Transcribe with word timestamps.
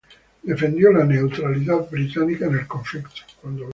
Defendió 0.41 0.91
la 0.91 1.05
neutralidad 1.05 1.87
británica 1.91 2.47
en 2.47 2.55
el 2.55 2.65
conflicto. 2.65 3.21